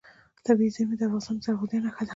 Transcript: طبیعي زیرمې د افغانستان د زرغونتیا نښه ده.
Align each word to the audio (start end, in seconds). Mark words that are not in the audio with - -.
طبیعي 0.45 0.69
زیرمې 0.75 0.95
د 0.97 1.01
افغانستان 1.07 1.35
د 1.37 1.41
زرغونتیا 1.45 1.79
نښه 1.85 2.03
ده. 2.07 2.09